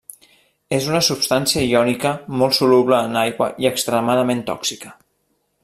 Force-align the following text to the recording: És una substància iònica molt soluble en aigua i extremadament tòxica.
És 0.77 0.87
una 0.93 1.01
substància 1.07 1.65
iònica 1.73 2.13
molt 2.41 2.57
soluble 2.61 3.03
en 3.11 3.21
aigua 3.25 3.51
i 3.65 3.69
extremadament 3.73 4.43
tòxica. 4.49 4.97